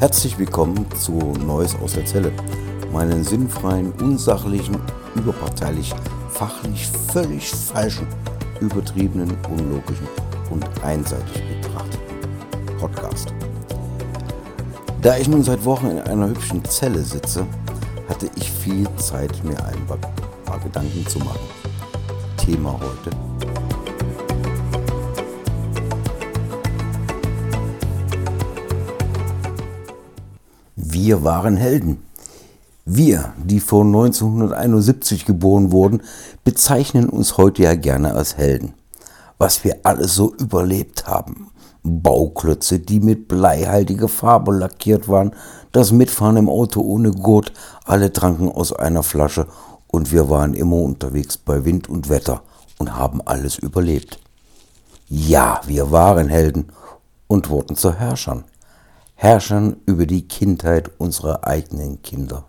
[0.00, 1.12] Herzlich willkommen zu
[1.46, 2.32] Neues aus der Zelle,
[2.90, 4.78] meinen sinnfreien, unsachlichen,
[5.14, 5.92] überparteilich,
[6.30, 8.06] fachlich völlig falschen,
[8.62, 10.08] übertriebenen, unlogischen
[10.48, 13.34] und einseitig betrachteten Podcast.
[15.02, 17.46] Da ich nun seit Wochen in einer hübschen Zelle sitze,
[18.08, 19.86] hatte ich viel Zeit, mir ein
[20.46, 21.40] paar Gedanken zu machen.
[22.38, 23.29] Thema heute.
[31.02, 32.02] Wir waren Helden.
[32.84, 36.02] Wir, die vor 1971 geboren wurden,
[36.44, 38.74] bezeichnen uns heute ja gerne als Helden.
[39.38, 41.48] Was wir alles so überlebt haben.
[41.82, 45.34] Bauklötze, die mit bleihaltiger Farbe lackiert waren,
[45.72, 47.54] das Mitfahren im Auto ohne Gurt,
[47.86, 49.46] alle tranken aus einer Flasche
[49.86, 52.42] und wir waren immer unterwegs bei Wind und Wetter
[52.78, 54.20] und haben alles überlebt.
[55.08, 56.66] Ja, wir waren Helden
[57.26, 58.44] und wurden zu Herrschern.
[59.22, 62.44] Herrschern über die Kindheit unserer eigenen Kinder.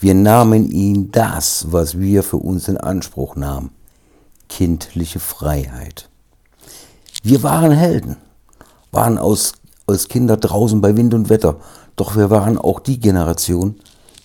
[0.00, 3.70] Wir nahmen ihnen das, was wir für uns in Anspruch nahmen.
[4.48, 6.08] Kindliche Freiheit.
[7.22, 8.16] Wir waren Helden
[8.90, 9.52] waren aus,
[9.86, 11.60] als Kinder draußen bei Wind und Wetter.
[11.94, 13.76] Doch wir waren auch die Generation,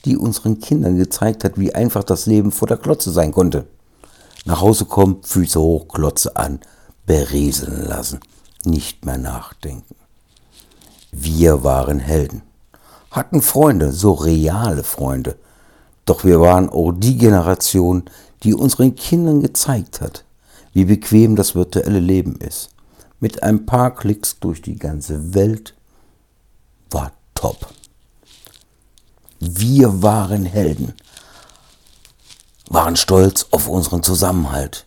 [0.06, 3.67] die unseren Kindern gezeigt hat, wie einfach das Leben vor der Klotze sein konnte.
[4.45, 6.59] Nach Hause kommen, Füße hoch, Klotze an,
[7.06, 8.20] berieseln lassen,
[8.66, 10.00] nicht mehr nachdenken.
[11.12, 12.42] Wir waren Helden,
[13.12, 15.36] hatten Freunde, so reale Freunde.
[16.06, 18.04] Doch wir waren auch die Generation,
[18.44, 20.23] die unseren Kindern gezeigt hat,
[20.73, 22.72] wie bequem das virtuelle Leben ist
[23.22, 25.76] mit ein paar Klicks durch die ganze Welt
[26.89, 27.70] war top.
[29.39, 30.94] Wir waren Helden,
[32.67, 34.86] waren stolz auf unseren Zusammenhalt.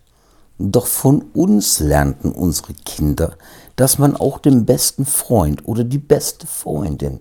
[0.58, 3.36] Doch von uns lernten unsere Kinder,
[3.74, 7.20] dass man auch den besten Freund oder die beste Freundin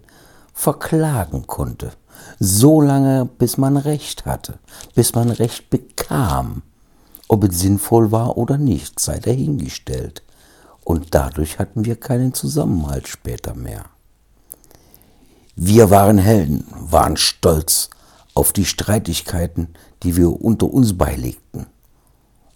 [0.54, 1.94] verklagen konnte,
[2.40, 4.60] so lange bis man Recht hatte,
[4.94, 6.62] bis man Recht bekam.
[7.28, 10.22] Ob es sinnvoll war oder nicht, sei dahingestellt
[10.84, 13.86] und dadurch hatten wir keinen Zusammenhalt später mehr.
[15.56, 17.90] Wir waren Helden, waren stolz
[18.36, 19.70] auf die Streitigkeiten,
[20.04, 21.68] die wir unter uns beilegten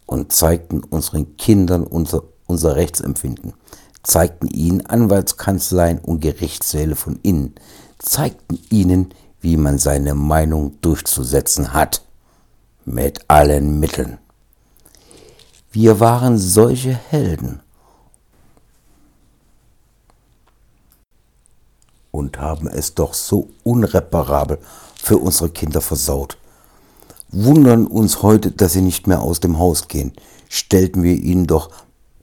[0.08, 3.54] und zeigten unseren Kindern unser, unser Rechtsempfinden,
[4.02, 7.54] zeigten ihnen Anwaltskanzleien und Gerichtssäle von innen,
[8.00, 12.02] zeigten ihnen, wie man seine Meinung durchzusetzen hat,
[12.86, 14.18] mit allen Mitteln.
[15.72, 17.60] Wir waren solche Helden
[22.12, 24.58] und haben es doch so unreparabel
[25.00, 26.38] für unsere Kinder versaut.
[27.30, 30.14] Wundern uns heute, dass sie nicht mehr aus dem Haus gehen.
[30.50, 31.72] Stellten wir ihnen doch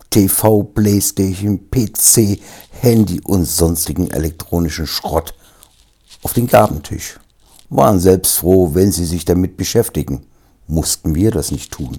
[0.09, 5.35] TV, Playstation, PC, Handy und sonstigen elektronischen Schrott
[6.23, 7.19] auf den Gabentisch.
[7.69, 10.27] Waren selbst froh, wenn sie sich damit beschäftigen.
[10.67, 11.99] Mussten wir das nicht tun.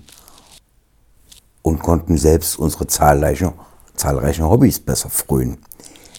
[1.62, 3.54] Und konnten selbst unsere zahlreichen,
[3.96, 5.58] zahlreichen Hobbys besser frönen.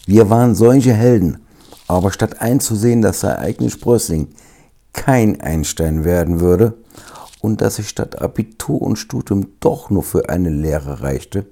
[0.05, 1.39] Wir waren solche Helden,
[1.87, 4.29] aber statt einzusehen, dass sein eigenes Sprössling
[4.97, 6.73] kein Einstein werden würde
[7.39, 11.45] und dass es statt Abitur und Studium doch nur für eine Lehre reichte,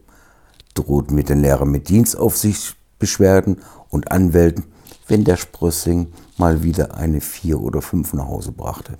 [0.73, 4.65] drohten wir den Lehrer mit Dienstaufsichtsbeschwerden und Anwälten,
[5.07, 8.97] wenn der Sprössling mal wieder eine vier oder fünf nach Hause brachte.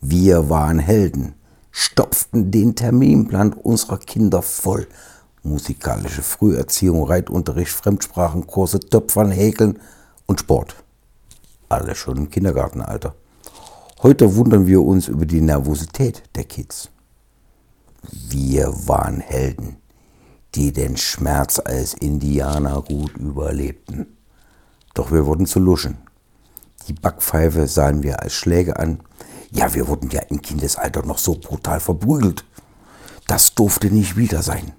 [0.00, 1.34] Wir waren Helden,
[1.70, 4.88] stopften den Terminplan unserer Kinder voll.
[5.42, 9.78] Musikalische Früherziehung, Reitunterricht, Fremdsprachenkurse, Töpfern, Häkeln
[10.26, 10.74] und Sport.
[11.70, 13.14] Alle schon im Kindergartenalter.
[14.02, 16.88] Heute wundern wir uns über die Nervosität der Kids.
[18.30, 19.76] Wir waren Helden,
[20.54, 24.16] die den Schmerz als Indianer gut überlebten.
[24.94, 25.98] Doch wir wurden zu Luschen.
[26.88, 29.00] Die Backpfeife sahen wir als Schläge an.
[29.50, 32.46] Ja, wir wurden ja im Kindesalter noch so brutal verprügelt.
[33.26, 34.72] Das durfte nicht wieder sein.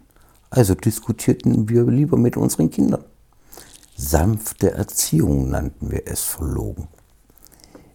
[0.49, 3.03] Also diskutierten wir lieber mit unseren Kindern.
[3.95, 6.87] Sanfte Erziehung nannten wir es verlogen.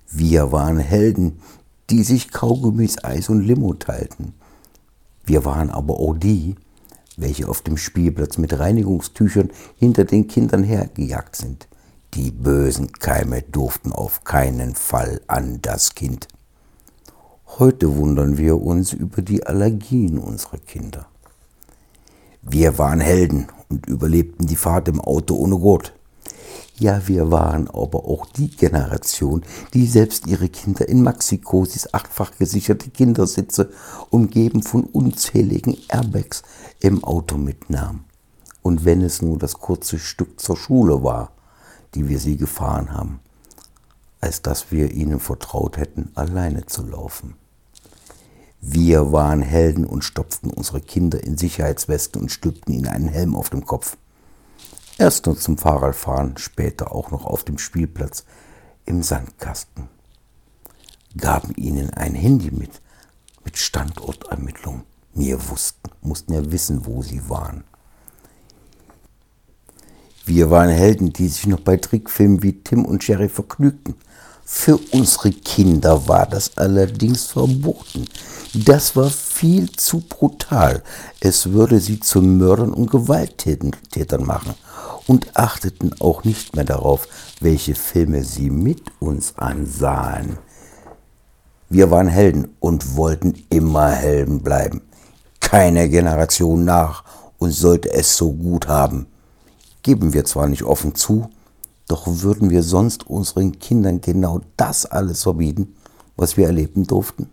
[0.08, 1.40] Wir waren Helden,
[1.90, 4.34] die sich Kaugummis, Eis und Limo teilten.
[5.24, 6.54] Wir waren aber auch die,
[7.16, 11.68] welche auf dem Spielplatz mit Reinigungstüchern hinter den Kindern hergejagt sind.
[12.14, 16.28] Die bösen Keime durften auf keinen Fall an das Kind.
[17.58, 21.06] Heute wundern wir uns über die Allergien unserer Kinder.
[22.42, 25.95] Wir waren Helden und überlebten die Fahrt im Auto ohne Gurt.
[26.78, 32.90] Ja, wir waren aber auch die Generation, die selbst ihre Kinder in Maxikosis achtfach gesicherte
[32.90, 33.70] Kindersitze,
[34.10, 36.42] umgeben von unzähligen Airbags,
[36.80, 38.04] im Auto mitnahm.
[38.62, 41.30] Und wenn es nur das kurze Stück zur Schule war,
[41.94, 43.20] die wir sie gefahren haben,
[44.20, 47.34] als dass wir ihnen vertraut hätten, alleine zu laufen.
[48.60, 53.50] Wir waren Helden und stopften unsere Kinder in Sicherheitswesten und stülpten ihnen einen Helm auf
[53.50, 53.96] dem Kopf.
[54.98, 58.24] Erst nur zum Fahrradfahren, später auch noch auf dem Spielplatz
[58.86, 59.88] im Sandkasten.
[61.18, 62.80] Gaben ihnen ein Handy mit,
[63.44, 64.84] mit Standortermittlung.
[65.12, 67.64] Wir wussten, mussten ja wissen, wo sie waren.
[70.24, 73.96] Wir waren Helden, die sich noch bei Trickfilmen wie Tim und Jerry vergnügten.
[74.44, 78.06] Für unsere Kinder war das allerdings verboten.
[78.54, 80.82] Das war viel zu brutal.
[81.20, 84.54] Es würde sie zu Mördern und Gewalttätern machen
[85.06, 87.08] und achteten auch nicht mehr darauf,
[87.40, 90.38] welche Filme sie mit uns ansahen.
[91.68, 94.82] Wir waren Helden und wollten immer Helden bleiben.
[95.40, 97.04] Keine Generation nach
[97.38, 99.06] uns sollte es so gut haben
[99.86, 101.30] geben wir zwar nicht offen zu,
[101.86, 105.76] doch würden wir sonst unseren Kindern genau das alles verbieten,
[106.16, 107.30] was wir erleben durften?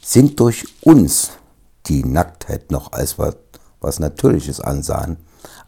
[0.00, 1.32] Sind durch uns,
[1.84, 3.36] die Nacktheit noch als was,
[3.80, 5.18] was Natürliches ansahen,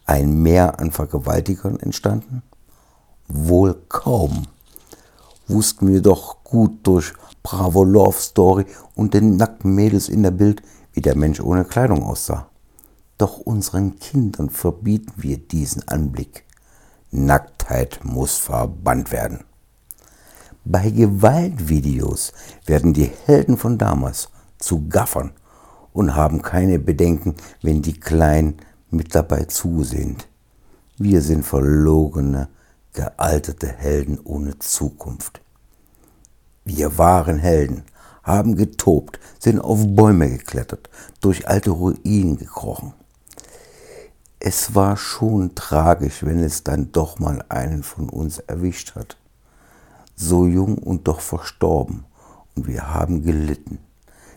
[0.07, 2.43] ein Mehr an Vergewaltigern entstanden?
[3.29, 4.47] Wohl kaum.
[5.47, 7.13] Wussten wir doch gut durch
[7.43, 10.63] Bravo Love Story und den nackten Mädels in der Bild,
[10.93, 12.49] wie der Mensch ohne Kleidung aussah.
[13.19, 16.45] Doch unseren Kindern verbieten wir diesen Anblick.
[17.11, 19.45] Nacktheit muss verbannt werden.
[20.65, 22.33] Bei Gewaltvideos
[22.67, 24.29] werden die Helden von damals
[24.59, 25.33] zu Gaffern
[25.93, 28.57] und haben keine Bedenken, wenn die Kleinen
[28.91, 30.17] mit dabei zusehen.
[30.99, 32.49] Wir sind verlogene,
[32.93, 35.41] gealterte Helden ohne Zukunft.
[36.65, 37.85] Wir waren Helden,
[38.23, 40.91] haben getobt, sind auf Bäume geklettert,
[41.21, 42.93] durch alte Ruinen gekrochen
[44.43, 49.19] es war schon tragisch, wenn es dann doch mal einen von uns erwischt hat.
[50.17, 52.05] So jung und doch verstorben.
[52.57, 53.79] Und wir haben gelitten.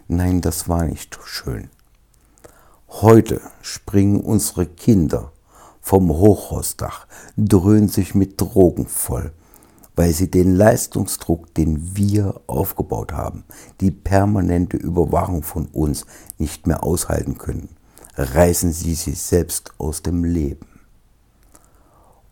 [0.10, 1.70] Nein, das war nicht schön.
[3.02, 5.32] Heute springen unsere Kinder
[5.82, 7.08] vom Hochhausdach,
[7.38, 9.32] dröhnen sich mit Drogen voll,
[9.96, 13.44] weil sie den Leistungsdruck, den wir aufgebaut haben,
[13.82, 16.06] die permanente Überwachung von uns
[16.38, 17.70] nicht mehr aushalten können
[18.16, 20.68] reißen sie sich selbst aus dem Leben.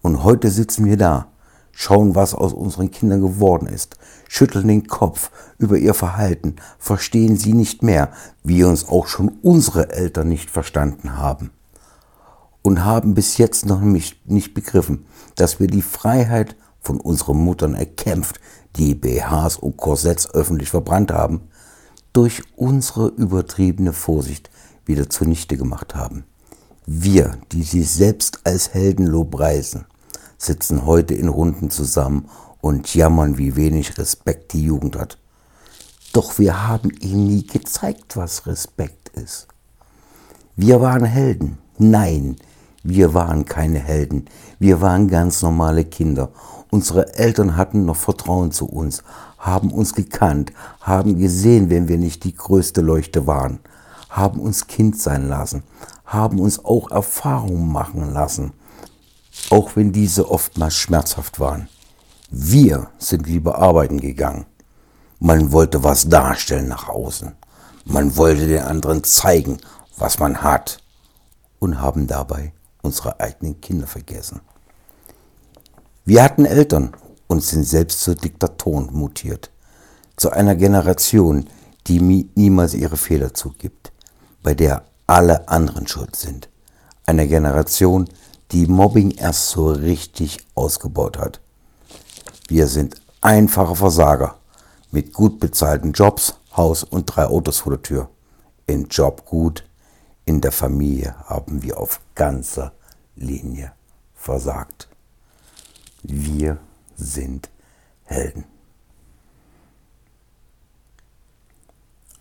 [0.02, 1.28] Und heute sitzen wir da,
[1.72, 3.98] schauen, was aus unseren Kindern geworden ist,
[4.28, 8.12] schütteln den Kopf über ihr Verhalten, verstehen sie nicht mehr,
[8.44, 11.52] wie uns auch schon unsere Eltern nicht verstanden haben.
[12.62, 17.74] Und haben bis jetzt noch nicht, nicht begriffen, dass wir die Freiheit von unseren Muttern
[17.74, 18.40] erkämpft,
[18.76, 21.42] die BHs und Korsetts öffentlich verbrannt haben,
[22.14, 24.50] durch unsere übertriebene Vorsicht
[24.86, 26.26] wieder zunichte gemacht haben.
[26.86, 29.86] Wir, die sie selbst als Helden lobpreisen,
[30.42, 32.30] sitzen heute in Runden zusammen
[32.62, 35.18] und jammern, wie wenig Respekt die Jugend hat.
[36.14, 39.48] Doch wir haben ihnen nie gezeigt, was Respekt ist.
[40.56, 41.58] Wir waren Helden.
[41.78, 42.38] Nein,
[42.84, 44.26] wir waren keine Helden.
[44.60, 46.32] Wir waren ganz normale Kinder.
[46.70, 49.04] Unsere Eltern hatten noch Vertrauen zu uns,
[49.38, 53.60] haben uns gekannt, haben gesehen, wenn wir nicht die größte Leuchte waren
[54.12, 55.64] haben uns Kind sein lassen,
[56.06, 58.52] haben uns auch Erfahrungen machen lassen,
[59.50, 61.70] auch wenn diese oftmals schmerzhaft waren.
[62.30, 64.46] Wir sind lieber arbeiten gegangen.
[65.20, 67.34] Man wollte was darstellen nach außen.
[67.86, 69.58] Man wollte den anderen zeigen,
[69.98, 70.80] was man hat.
[71.60, 74.42] Und haben dabei unsere eigenen Kinder vergessen.
[76.06, 76.96] Wir hatten Eltern
[77.28, 79.52] und sind selbst zu Diktatoren mutiert.
[80.18, 81.46] Zu einer Generation,
[81.88, 83.92] die niemals ihre Fehler zugibt
[84.44, 86.50] bei der alle anderen schuld sind.
[87.06, 88.12] Eine Generation, die
[88.54, 91.40] Mobbing erst so richtig ausgebaut hat.
[92.48, 94.36] Wir sind einfache Versager
[94.92, 98.10] mit gut bezahlten Jobs, Haus und drei Autos vor der Tür.
[98.68, 99.64] In Job gut,
[100.26, 102.74] in der Familie haben wir auf ganzer
[103.16, 103.72] Linie
[104.14, 104.90] versagt.
[106.04, 106.58] Wir
[106.98, 107.50] sind
[108.04, 108.44] Helden.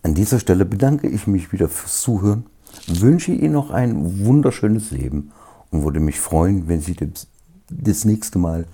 [0.02, 2.46] An dieser Stelle bedanke ich mich wieder fürs Zuhören,
[2.86, 5.32] wünsche Ihnen noch ein wunderschönes Leben
[5.70, 6.96] und würde mich freuen, wenn Sie
[7.68, 8.66] das nächste Mal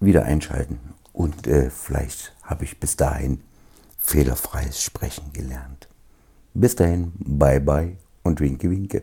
[0.00, 0.78] wieder einschalten.
[1.12, 3.40] Und äh, vielleicht habe ich bis dahin
[3.98, 5.88] fehlerfreies Sprechen gelernt.
[6.54, 9.02] Bis dahin, bye bye und winke winke.